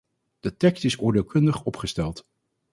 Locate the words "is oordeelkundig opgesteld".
0.83-2.25